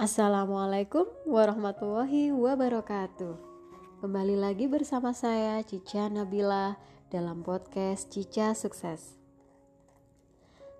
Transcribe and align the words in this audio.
Assalamualaikum 0.00 1.04
warahmatullahi 1.28 2.32
wabarakatuh. 2.32 3.36
Kembali 4.00 4.32
lagi 4.32 4.64
bersama 4.64 5.12
saya 5.12 5.60
Cica 5.60 6.08
Nabila 6.08 6.80
dalam 7.12 7.44
podcast 7.44 8.08
Cica 8.08 8.56
Sukses. 8.56 9.20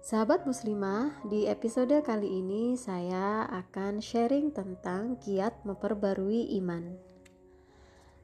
Sahabat 0.01 0.49
muslimah, 0.49 1.13
di 1.29 1.45
episode 1.45 2.01
kali 2.01 2.41
ini 2.41 2.81
saya 2.81 3.45
akan 3.45 4.01
sharing 4.01 4.57
tentang 4.57 5.21
kiat 5.21 5.69
memperbarui 5.69 6.57
iman. 6.65 6.97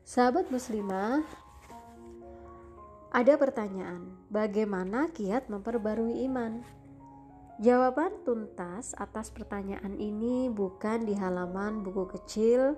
Sahabat 0.01 0.49
muslimah, 0.49 1.21
ada 3.13 3.37
pertanyaan, 3.37 4.17
bagaimana 4.33 5.13
kiat 5.13 5.53
memperbarui 5.53 6.25
iman? 6.25 6.65
Jawaban 7.57 8.21
tuntas 8.21 8.93
atas 9.01 9.33
pertanyaan 9.33 9.97
ini 9.97 10.53
bukan 10.53 11.09
di 11.09 11.17
halaman 11.17 11.81
buku 11.81 12.05
kecil 12.13 12.77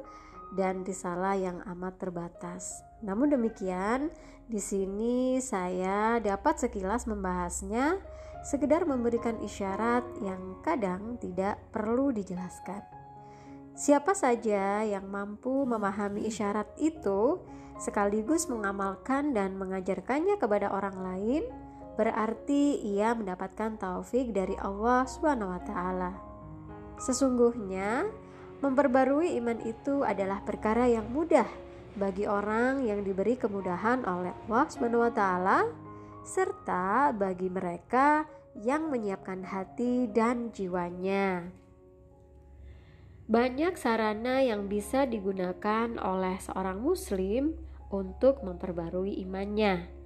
dan 0.54 0.86
risalah 0.86 1.34
yang 1.34 1.58
amat 1.66 1.98
terbatas. 1.98 2.86
Namun 3.02 3.34
demikian, 3.34 4.14
di 4.46 4.62
sini 4.62 5.42
saya 5.42 6.22
dapat 6.22 6.62
sekilas 6.62 7.10
membahasnya, 7.10 7.98
sekedar 8.46 8.86
memberikan 8.86 9.42
isyarat 9.42 10.06
yang 10.22 10.62
kadang 10.62 11.18
tidak 11.18 11.58
perlu 11.74 12.14
dijelaskan. 12.14 12.78
Siapa 13.74 14.14
saja 14.14 14.86
yang 14.86 15.10
mampu 15.10 15.66
memahami 15.66 16.30
isyarat 16.30 16.78
itu 16.78 17.42
sekaligus 17.82 18.46
mengamalkan 18.46 19.34
dan 19.34 19.58
mengajarkannya 19.58 20.38
kepada 20.38 20.70
orang 20.70 21.02
lain, 21.02 21.42
berarti 21.98 22.78
ia 22.94 23.10
mendapatkan 23.10 23.74
taufik 23.74 24.30
dari 24.30 24.54
Allah 24.62 25.02
Subhanahu 25.02 25.50
wa 25.50 25.60
taala. 25.66 26.12
Sesungguhnya, 27.02 28.06
memperbarui 28.62 29.34
iman 29.42 29.58
itu 29.66 30.06
adalah 30.06 30.38
perkara 30.46 30.86
yang 30.86 31.10
mudah 31.10 31.50
bagi 31.98 32.30
orang 32.30 32.86
yang 32.86 33.02
diberi 33.02 33.34
kemudahan 33.34 34.06
oleh 34.06 34.30
Allah 34.46 34.64
Subhanahu 34.70 35.02
wa 35.02 35.10
taala 35.10 35.58
serta 36.22 37.10
bagi 37.10 37.50
mereka 37.50 38.30
yang 38.54 38.86
menyiapkan 38.94 39.42
hati 39.42 40.06
dan 40.06 40.54
jiwanya. 40.54 41.50
Banyak 43.26 43.74
sarana 43.74 44.40
yang 44.40 44.70
bisa 44.70 45.02
digunakan 45.02 45.98
oleh 45.98 46.38
seorang 46.38 46.78
muslim 46.78 47.58
untuk 47.90 48.40
memperbarui 48.46 49.18
imannya 49.20 49.97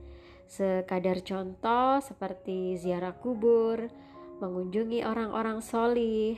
Sekadar 0.53 1.25
contoh 1.25 2.05
seperti 2.05 2.77
ziarah 2.77 3.17
kubur, 3.17 3.89
mengunjungi 4.45 5.00
orang-orang 5.00 5.64
solih, 5.64 6.36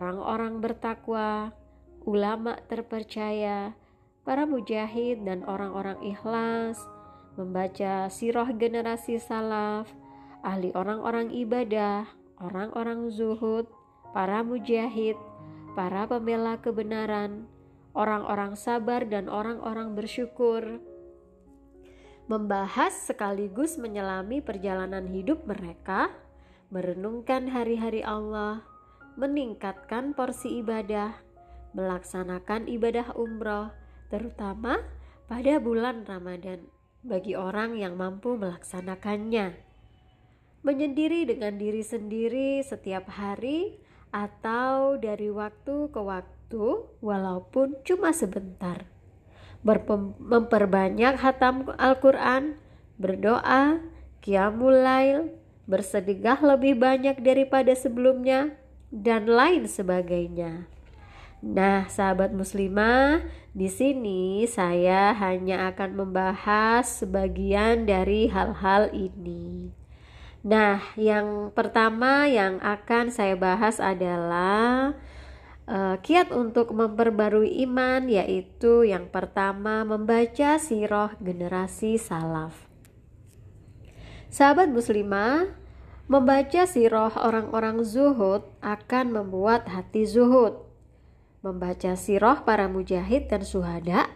orang-orang 0.00 0.64
bertakwa, 0.64 1.52
ulama 2.08 2.56
terpercaya, 2.72 3.76
para 4.24 4.48
mujahid 4.48 5.28
dan 5.28 5.44
orang-orang 5.44 6.00
ikhlas, 6.00 6.80
membaca 7.36 8.08
sirah 8.08 8.48
generasi 8.56 9.20
salaf, 9.20 9.92
ahli 10.40 10.72
orang-orang 10.72 11.28
ibadah, 11.28 12.08
orang-orang 12.40 13.12
zuhud, 13.12 13.68
para 14.16 14.40
mujahid, 14.40 15.20
para 15.76 16.08
pembela 16.08 16.56
kebenaran, 16.56 17.44
orang-orang 17.92 18.56
sabar 18.56 19.04
dan 19.04 19.28
orang-orang 19.28 19.92
bersyukur, 19.92 20.80
membahas 22.30 22.94
sekaligus 22.94 23.74
menyelami 23.74 24.38
perjalanan 24.38 25.02
hidup 25.10 25.42
mereka, 25.50 26.14
merenungkan 26.70 27.50
hari-hari 27.50 28.06
Allah, 28.06 28.62
meningkatkan 29.18 30.14
porsi 30.14 30.62
ibadah, 30.62 31.10
melaksanakan 31.74 32.70
ibadah 32.70 33.18
umroh, 33.18 33.74
terutama 34.14 34.78
pada 35.26 35.58
bulan 35.58 36.06
Ramadan 36.06 36.70
bagi 37.02 37.34
orang 37.34 37.74
yang 37.74 37.98
mampu 37.98 38.38
melaksanakannya. 38.38 39.58
Menyendiri 40.62 41.26
dengan 41.26 41.58
diri 41.58 41.82
sendiri 41.82 42.62
setiap 42.62 43.10
hari 43.10 43.82
atau 44.14 44.94
dari 45.02 45.34
waktu 45.34 45.90
ke 45.90 45.98
waktu, 45.98 46.64
walaupun 47.02 47.74
cuma 47.82 48.14
sebentar 48.14 48.86
memperbanyak 49.62 51.20
hatam 51.20 51.68
Al-Quran, 51.76 52.56
berdoa, 52.96 53.80
qiyamul 54.24 54.80
lail, 54.80 55.36
bersedekah 55.68 56.40
lebih 56.42 56.80
banyak 56.80 57.20
daripada 57.20 57.76
sebelumnya, 57.76 58.56
dan 58.90 59.30
lain 59.30 59.70
sebagainya. 59.70 60.66
Nah, 61.40 61.88
sahabat 61.88 62.36
muslimah, 62.36 63.24
di 63.56 63.72
sini 63.72 64.44
saya 64.44 65.16
hanya 65.16 65.72
akan 65.72 65.96
membahas 65.96 67.00
sebagian 67.00 67.88
dari 67.88 68.28
hal-hal 68.28 68.92
ini. 68.92 69.72
Nah, 70.44 70.84
yang 71.00 71.52
pertama 71.52 72.28
yang 72.28 72.60
akan 72.60 73.08
saya 73.08 73.40
bahas 73.40 73.80
adalah 73.80 74.92
uh, 75.70 75.96
kiat 76.02 76.34
untuk 76.34 76.74
memperbarui 76.74 77.62
iman 77.64 78.10
yaitu 78.10 78.82
yang 78.82 79.06
pertama 79.06 79.86
membaca 79.86 80.58
sirah 80.58 81.14
generasi 81.22 81.96
salaf. 81.96 82.66
Sahabat 84.30 84.70
muslimah, 84.70 85.54
membaca 86.10 86.66
sirah 86.66 87.14
orang-orang 87.14 87.86
zuhud 87.86 88.42
akan 88.62 89.14
membuat 89.14 89.70
hati 89.70 90.06
zuhud. 90.06 90.66
Membaca 91.40 91.96
sirah 91.96 92.44
para 92.44 92.68
mujahid 92.68 93.30
dan 93.30 93.46
suhada 93.46 94.10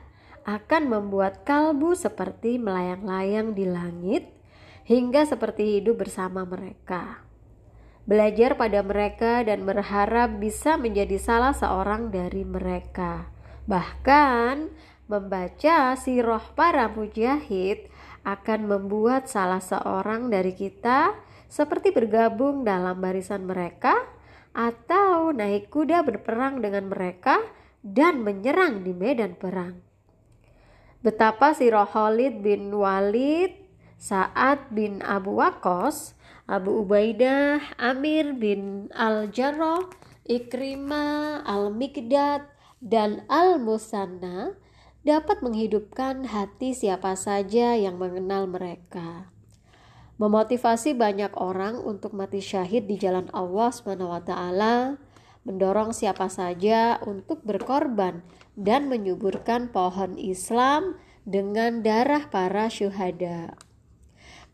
akan 0.45 0.93
membuat 0.93 1.41
kalbu 1.49 1.97
seperti 1.97 2.61
melayang-layang 2.61 3.57
di 3.57 3.65
langit 3.65 4.29
hingga 4.85 5.25
seperti 5.25 5.81
hidup 5.81 6.05
bersama 6.05 6.45
mereka 6.45 7.24
belajar 8.05 8.57
pada 8.61 8.85
mereka 8.85 9.41
dan 9.45 9.65
berharap 9.65 10.37
bisa 10.37 10.77
menjadi 10.77 11.17
salah 11.17 11.57
seorang 11.57 12.13
dari 12.13 12.45
mereka. 12.45 13.29
Bahkan 13.65 14.69
membaca 15.09 15.97
sirah 15.97 16.45
para 16.53 16.89
mujahid 16.93 17.89
akan 18.25 18.61
membuat 18.69 19.29
salah 19.29 19.61
seorang 19.61 20.33
dari 20.33 20.57
kita 20.57 21.13
seperti 21.49 21.93
bergabung 21.93 22.65
dalam 22.65 23.01
barisan 23.01 23.45
mereka 23.45 24.01
atau 24.57 25.35
naik 25.35 25.69
kuda 25.69 26.07
berperang 26.07 26.61
dengan 26.65 26.89
mereka 26.89 27.41
dan 27.85 28.25
menyerang 28.25 28.81
di 28.81 28.97
medan 28.97 29.37
perang. 29.37 29.77
Betapa 31.05 31.53
sirah 31.53 31.85
Khalid 31.85 32.41
bin 32.41 32.73
Walid, 32.73 33.64
Sa'ad 34.05 34.69
bin 34.69 35.01
Abu 35.01 35.41
Waqqas 35.41 36.13
Abu 36.45 36.85
Ubaidah, 36.85 37.73
Amir 37.81 38.37
bin 38.37 38.93
Al-Jarrah, 38.93 39.89
Ikrimah, 40.29 41.41
Al-Mikdad, 41.49 42.45
dan 42.85 43.25
Al-Musanna 43.33 44.61
dapat 45.09 45.41
menghidupkan 45.41 46.29
hati 46.29 46.77
siapa 46.77 47.17
saja 47.17 47.81
yang 47.81 47.97
mengenal 47.97 48.45
mereka. 48.45 49.33
Memotivasi 50.21 50.93
banyak 50.93 51.33
orang 51.41 51.81
untuk 51.81 52.13
mati 52.13 52.45
syahid 52.45 52.85
di 52.85 53.01
jalan 53.01 53.33
Allah 53.33 53.73
SWT, 53.73 54.33
mendorong 55.49 55.97
siapa 55.97 56.29
saja 56.29 57.01
untuk 57.09 57.41
berkorban 57.41 58.21
dan 58.53 58.93
menyuburkan 58.93 59.73
pohon 59.73 60.21
Islam 60.21 61.01
dengan 61.25 61.81
darah 61.81 62.29
para 62.29 62.69
syuhada. 62.69 63.57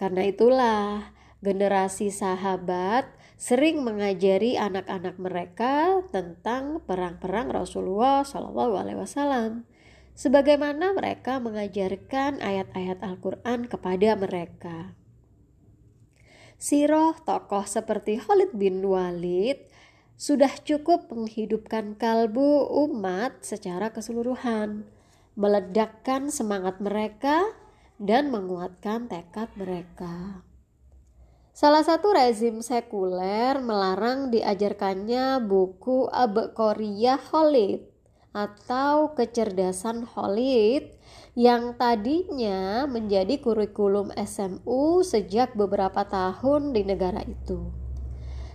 Karena 0.00 0.24
itulah, 0.24 1.12
generasi 1.44 2.08
sahabat 2.08 3.04
sering 3.36 3.84
mengajari 3.84 4.56
anak-anak 4.56 5.20
mereka 5.20 6.00
tentang 6.08 6.80
perang-perang 6.88 7.52
Rasulullah 7.52 8.24
Shallallahu 8.24 8.80
Alaihi 8.80 8.96
Wasallam, 8.96 9.68
sebagaimana 10.16 10.96
mereka 10.96 11.36
mengajarkan 11.36 12.40
ayat-ayat 12.40 12.96
Al-Quran 13.04 13.68
kepada 13.68 14.16
mereka. 14.16 14.96
Siroh 16.56 17.16
tokoh 17.20 17.68
seperti 17.68 18.20
Khalid 18.20 18.56
bin 18.56 18.80
Walid 18.80 19.68
sudah 20.16 20.52
cukup 20.64 21.12
menghidupkan 21.12 21.96
kalbu 21.96 22.68
umat 22.88 23.40
secara 23.44 23.92
keseluruhan, 23.92 24.84
meledakkan 25.36 26.28
semangat 26.28 26.80
mereka, 26.84 27.48
dan 28.00 28.32
menguatkan 28.32 29.12
tekad 29.12 29.52
mereka. 29.60 30.40
Salah 31.52 31.84
satu 31.84 32.16
rezim 32.16 32.64
sekuler 32.64 33.60
melarang 33.60 34.32
diajarkannya 34.32 35.44
buku 35.44 36.08
Abqoriyah 36.08 37.20
Khalid 37.20 37.84
atau 38.32 39.12
kecerdasan 39.12 40.08
Khalid 40.08 40.96
yang 41.36 41.76
tadinya 41.76 42.88
menjadi 42.88 43.36
kurikulum 43.44 44.08
SMU 44.16 45.04
sejak 45.04 45.52
beberapa 45.52 46.08
tahun 46.08 46.72
di 46.72 46.88
negara 46.88 47.20
itu. 47.28 47.68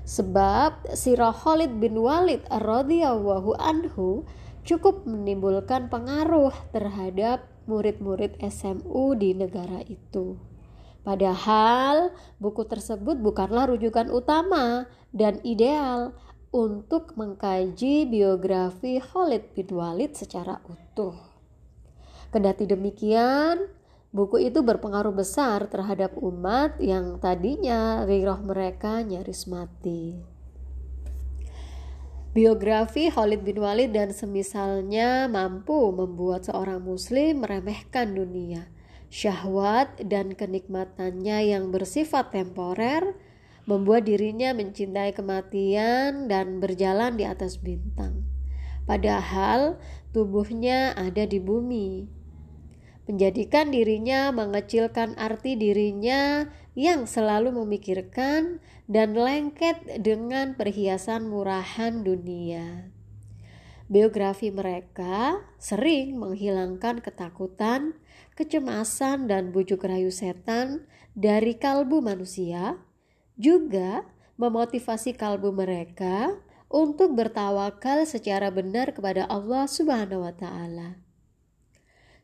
Sebab 0.06 0.90
sirah 0.98 1.36
Khalid 1.36 1.78
bin 1.78 2.02
Walid 2.02 2.42
radhiyallahu 2.50 3.58
anhu 3.62 4.26
cukup 4.66 5.06
menimbulkan 5.06 5.94
pengaruh 5.94 6.54
terhadap 6.74 7.55
murid-murid 7.66 8.38
SMU 8.42 9.14
di 9.18 9.38
negara 9.38 9.82
itu. 9.86 10.38
Padahal 11.06 12.10
buku 12.42 12.66
tersebut 12.66 13.22
bukanlah 13.22 13.70
rujukan 13.70 14.10
utama 14.10 14.90
dan 15.14 15.38
ideal 15.46 16.18
untuk 16.50 17.14
mengkaji 17.14 18.10
biografi 18.10 18.98
Khalid 18.98 19.54
bin 19.54 19.70
Walid 19.70 20.18
secara 20.18 20.64
utuh. 20.66 21.14
Kendati 22.34 22.66
demikian, 22.66 23.70
buku 24.10 24.50
itu 24.50 24.66
berpengaruh 24.66 25.14
besar 25.14 25.70
terhadap 25.70 26.18
umat 26.18 26.82
yang 26.82 27.22
tadinya 27.22 28.02
riroh 28.08 28.42
mereka 28.42 29.06
nyaris 29.06 29.46
mati. 29.46 30.35
Biografi 32.36 33.08
Khalid 33.08 33.48
bin 33.48 33.64
Walid 33.64 33.96
dan 33.96 34.12
semisalnya 34.12 35.32
mampu 35.32 35.96
membuat 35.96 36.44
seorang 36.44 36.84
muslim 36.84 37.48
meremehkan 37.48 38.12
dunia, 38.12 38.68
syahwat 39.08 39.96
dan 40.04 40.36
kenikmatannya 40.36 41.56
yang 41.56 41.72
bersifat 41.72 42.36
temporer, 42.36 43.16
membuat 43.64 44.04
dirinya 44.04 44.52
mencintai 44.52 45.16
kematian 45.16 46.28
dan 46.28 46.60
berjalan 46.60 47.16
di 47.16 47.24
atas 47.24 47.56
bintang. 47.56 48.28
Padahal 48.84 49.80
tubuhnya 50.12 50.92
ada 50.92 51.24
di 51.24 51.40
bumi, 51.40 52.12
menjadikan 53.06 53.70
dirinya 53.70 54.34
mengecilkan 54.34 55.14
arti 55.18 55.54
dirinya 55.58 56.50
yang 56.76 57.06
selalu 57.08 57.56
memikirkan 57.64 58.60
dan 58.90 59.16
lengket 59.16 60.02
dengan 60.02 60.58
perhiasan 60.58 61.30
murahan 61.30 62.04
dunia. 62.04 62.92
Biografi 63.86 64.50
mereka 64.50 65.46
sering 65.62 66.18
menghilangkan 66.18 67.06
ketakutan, 67.06 67.94
kecemasan, 68.34 69.30
dan 69.30 69.54
bujuk 69.54 69.86
rayu 69.86 70.10
setan 70.10 70.90
dari 71.14 71.54
kalbu 71.54 72.02
manusia, 72.02 72.82
juga 73.38 74.04
memotivasi 74.42 75.14
kalbu 75.14 75.54
mereka 75.54 76.34
untuk 76.68 77.14
bertawakal 77.14 78.04
secara 78.10 78.50
benar 78.50 78.90
kepada 78.92 79.30
Allah 79.30 79.70
Subhanahu 79.70 80.26
wa 80.26 80.34
Ta'ala. 80.34 81.05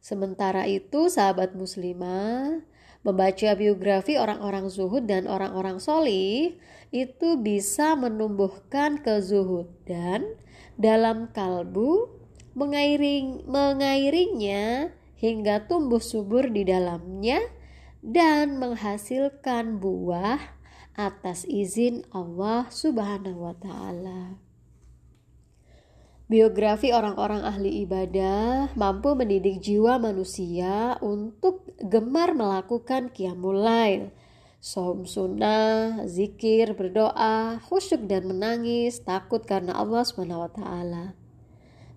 Sementara 0.02 0.66
itu, 0.66 1.14
sahabat 1.14 1.54
muslimah, 1.54 2.66
membaca 3.06 3.50
biografi 3.54 4.18
orang-orang 4.18 4.66
zuhud 4.70 5.06
dan 5.06 5.26
orang-orang 5.26 5.78
solih 5.78 6.58
itu 6.90 7.30
bisa 7.38 7.94
menumbuhkan 7.94 9.02
kezuhudan 9.02 10.26
dalam 10.78 11.30
kalbu, 11.30 12.10
mengairing, 12.58 13.46
mengairingnya 13.46 14.94
hingga 15.22 15.70
tumbuh 15.70 16.02
subur 16.02 16.50
di 16.50 16.66
dalamnya 16.66 17.38
dan 18.02 18.58
menghasilkan 18.58 19.78
buah 19.78 20.42
atas 20.98 21.46
izin 21.46 22.04
Allah 22.10 22.68
Subhanahu 22.74 23.46
wa 23.46 23.56
taala. 23.56 24.51
Biografi 26.32 26.96
orang-orang 26.96 27.44
ahli 27.44 27.84
ibadah 27.84 28.72
mampu 28.80 29.20
mendidik 29.20 29.60
jiwa 29.60 30.00
manusia 30.00 30.96
untuk 31.04 31.68
gemar 31.76 32.32
melakukan 32.32 33.12
qiyamul 33.12 33.60
lail, 33.60 34.16
som 34.64 35.04
sunnah, 35.04 36.08
zikir, 36.08 36.72
berdoa, 36.72 37.60
khusyuk 37.68 38.08
dan 38.08 38.32
menangis, 38.32 39.04
takut 39.04 39.44
karena 39.44 39.76
Allah 39.76 40.08
SWT. 40.08 40.64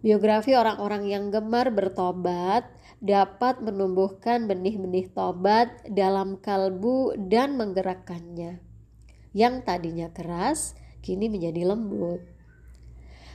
Biografi 0.03 0.59
orang-orang 0.59 1.07
yang 1.07 1.31
gemar 1.31 1.71
bertobat 1.71 2.67
dapat 2.99 3.63
menumbuhkan 3.63 4.51
benih-benih 4.51 5.15
tobat 5.15 5.71
dalam 5.87 6.43
kalbu 6.43 7.15
dan 7.31 7.55
menggerakkannya. 7.55 8.59
Yang 9.31 9.55
tadinya 9.63 10.11
keras, 10.11 10.75
kini 11.07 11.31
menjadi 11.31 11.71
lembut 11.71 12.34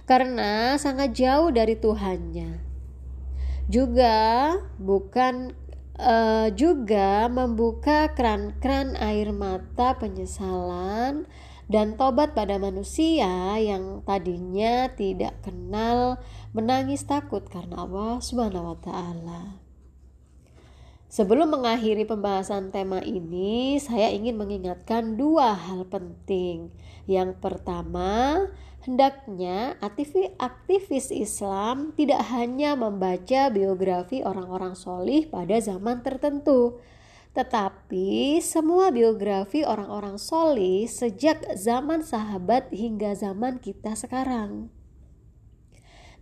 karena 0.09 0.73
sangat 0.81 1.13
jauh 1.13 1.53
dari 1.53 1.77
Tuhannya. 1.77 2.65
Juga 3.69 4.57
bukan 4.81 5.53
uh, 6.01 6.49
juga 6.49 7.29
membuka 7.29 8.09
keran-keran 8.17 8.97
air 8.97 9.29
mata 9.29 9.93
penyesalan 10.01 11.29
dan 11.69 11.93
tobat 11.93 12.33
pada 12.33 12.57
manusia 12.57 13.61
yang 13.61 14.01
tadinya 14.01 14.89
tidak 14.97 15.37
kenal 15.45 16.17
menangis 16.57 17.05
takut 17.05 17.45
karena 17.45 17.85
Allah 17.85 18.17
Subhanahu 18.17 18.73
wa 18.73 18.77
taala. 18.81 19.68
Sebelum 21.09 21.49
mengakhiri 21.49 22.05
pembahasan 22.05 22.69
tema 22.69 23.01
ini, 23.01 23.81
saya 23.81 24.13
ingin 24.13 24.37
mengingatkan 24.37 25.17
dua 25.17 25.57
hal 25.57 25.89
penting. 25.89 26.69
Yang 27.09 27.41
pertama, 27.41 28.45
Hendaknya 28.79 29.75
aktivis 30.39 31.11
Islam 31.11 31.91
tidak 31.99 32.23
hanya 32.31 32.79
membaca 32.79 33.51
biografi 33.51 34.23
orang-orang 34.23 34.71
solih 34.71 35.27
pada 35.27 35.59
zaman 35.59 35.99
tertentu, 35.99 36.79
tetapi 37.35 38.39
semua 38.39 38.87
biografi 38.89 39.67
orang-orang 39.67 40.15
solih 40.15 40.87
sejak 40.87 41.43
zaman 41.59 42.07
sahabat 42.07 42.71
hingga 42.71 43.19
zaman 43.19 43.59
kita 43.59 43.99
sekarang. 43.99 44.71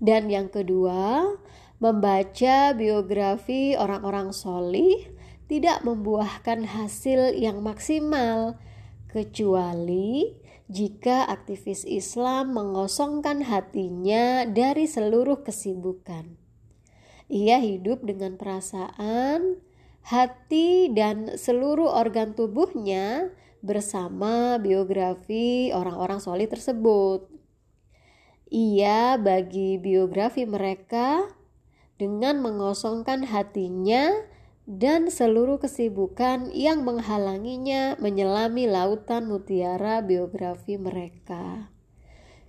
Dan 0.01 0.33
yang 0.33 0.49
kedua, 0.49 1.37
membaca 1.77 2.73
biografi 2.73 3.77
orang-orang 3.77 4.33
solih 4.33 5.09
tidak 5.47 5.85
membuahkan 5.87 6.67
hasil 6.67 7.37
yang 7.37 7.63
maksimal, 7.63 8.59
kecuali 9.07 10.35
jika 10.67 11.23
aktivis 11.31 11.87
Islam 11.87 12.51
mengosongkan 12.51 13.47
hatinya 13.47 14.43
dari 14.43 14.83
seluruh 14.83 15.41
kesibukan. 15.47 16.35
Ia 17.31 17.59
hidup 17.59 18.03
dengan 18.03 18.35
perasaan, 18.35 19.59
hati, 20.03 20.91
dan 20.91 21.39
seluruh 21.39 21.87
organ 21.87 22.35
tubuhnya 22.35 23.31
bersama 23.63 24.59
biografi 24.59 25.71
orang-orang 25.71 26.19
solid 26.19 26.51
tersebut. 26.51 27.27
Ia 28.47 29.19
bagi 29.19 29.75
biografi 29.75 30.47
mereka 30.47 31.27
dengan 31.97 32.41
mengosongkan 32.41 33.25
hatinya 33.25 34.13
dan 34.67 35.07
seluruh 35.07 35.57
kesibukan 35.57 36.53
yang 36.53 36.83
menghalanginya 36.83 37.95
menyelami 37.97 38.69
lautan 38.69 39.25
mutiara 39.25 40.03
biografi 40.03 40.75
mereka. 40.75 41.71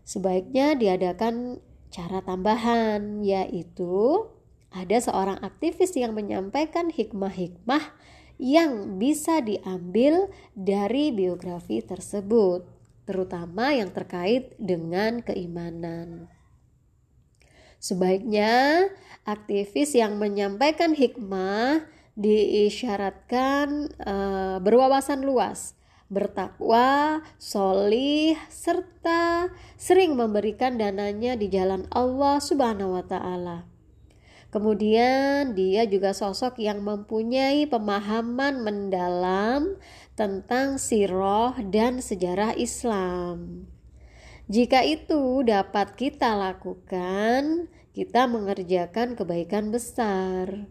Sebaiknya 0.02 0.74
diadakan 0.74 1.60
cara 1.88 2.20
tambahan, 2.24 3.24
yaitu 3.24 4.26
ada 4.68 4.98
seorang 5.00 5.40
aktivis 5.40 5.96
yang 5.96 6.12
menyampaikan 6.12 6.92
hikmah-hikmah 6.92 7.96
yang 8.38 9.00
bisa 9.00 9.40
diambil 9.40 10.30
dari 10.54 11.10
biografi 11.10 11.80
tersebut, 11.80 12.66
terutama 13.08 13.72
yang 13.72 13.90
terkait 13.90 14.54
dengan 14.60 15.24
keimanan. 15.24 16.28
Sebaiknya 17.78 18.86
aktivis 19.28 19.92
yang 19.92 20.16
menyampaikan 20.16 20.96
hikmah 20.96 21.84
diisyaratkan 22.16 23.92
uh, 24.00 24.56
berwawasan 24.64 25.22
luas, 25.22 25.76
bertakwa, 26.08 27.20
solih, 27.36 28.34
serta 28.48 29.52
sering 29.76 30.16
memberikan 30.16 30.80
dananya 30.80 31.36
di 31.36 31.52
jalan 31.52 31.84
Allah 31.92 32.40
Subhanahu 32.40 32.96
wa 32.96 33.04
Ta'ala. 33.04 33.68
Kemudian, 34.48 35.52
dia 35.52 35.84
juga 35.84 36.16
sosok 36.16 36.56
yang 36.56 36.80
mempunyai 36.80 37.68
pemahaman 37.68 38.64
mendalam 38.64 39.76
tentang 40.16 40.80
siroh 40.80 41.52
dan 41.68 42.00
sejarah 42.00 42.56
Islam. 42.56 43.68
Jika 44.48 44.80
itu 44.88 45.44
dapat 45.44 45.92
kita 45.92 46.32
lakukan, 46.32 47.68
kita 47.98 48.30
mengerjakan 48.30 49.18
kebaikan 49.18 49.74
besar. 49.74 50.70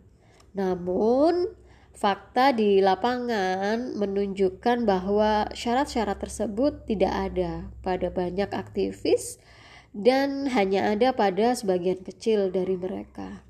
Namun, 0.55 1.51
fakta 1.91 2.55
di 2.55 2.79
lapangan 2.79 3.99
menunjukkan 3.99 4.87
bahwa 4.87 5.51
syarat-syarat 5.51 6.23
tersebut 6.23 6.87
tidak 6.87 7.11
ada 7.11 7.67
pada 7.83 8.07
banyak 8.07 8.47
aktivis 8.55 9.43
dan 9.91 10.47
hanya 10.55 10.95
ada 10.95 11.11
pada 11.11 11.51
sebagian 11.51 11.99
kecil 11.99 12.47
dari 12.47 12.79
mereka. 12.79 13.43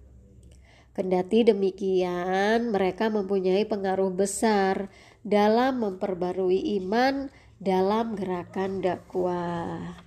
Kendati 0.98 1.46
demikian, 1.46 2.74
mereka 2.74 3.13
mempunyai 3.13 3.62
pengaruh 3.69 4.10
besar 4.10 4.89
dalam 5.22 5.86
memperbarui 5.86 6.81
iman 6.81 7.29
dalam 7.62 8.17
gerakan 8.17 8.81
dakwah. 8.81 10.07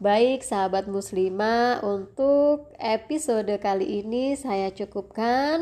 Baik 0.00 0.40
sahabat 0.40 0.88
muslimah, 0.88 1.84
untuk 1.84 2.72
episode 2.80 3.52
kali 3.60 4.00
ini 4.00 4.32
saya 4.32 4.72
cukupkan. 4.72 5.60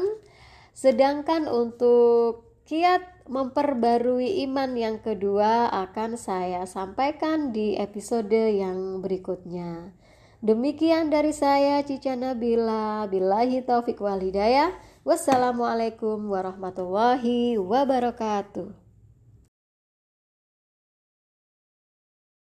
Sedangkan 0.71 1.51
untuk 1.51 2.47
kiat 2.63 3.27
memperbarui 3.27 4.47
iman 4.47 4.79
yang 4.79 5.03
kedua 5.03 5.67
akan 5.75 6.15
saya 6.15 6.71
sampaikan 6.71 7.51
di 7.51 7.75
episode 7.83 8.31
yang 8.31 9.03
berikutnya. 9.03 9.91
Demikian 10.39 11.11
dari 11.11 11.35
saya 11.35 11.83
Cica 11.83 12.15
Nabila. 12.15 13.11
Billahi 13.11 13.67
taufik 13.67 13.99
wal 13.99 14.23
hidayah. 14.23 14.71
Wassalamualaikum 15.03 16.31
warahmatullahi 16.31 17.59
wabarakatuh. 17.59 18.88